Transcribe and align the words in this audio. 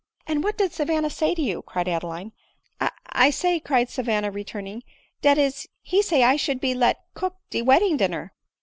"And 0.25 0.43
what 0.43 0.57
did 0.57 0.73
Savanna 0.73 1.11
say 1.11 1.35
to 1.35 1.41
you?" 1.43 1.61
cried 1.61 1.87
Ade 1.87 2.01
line." 2.01 2.31
J— 2.81 2.87
j 2.87 2.89
S 3.27 3.43
xy» 3.43 3.63
cr; 3.63 3.75
e( 3.75 3.79
j 3.85 3.89
s 3.89 3.99
avanna 3.99 4.31
returning," 4.31 4.81
dat 5.21 5.37
is, 5.37 5.69
he 5.83 6.01
say, 6.01 6.23
I 6.23 6.37
should 6.37 6.59
be 6.59 6.73
let 6.73 7.03
cook 7.13 7.35
de 7.51 7.61
wedding 7.61 7.97
dinner." 7.97 8.33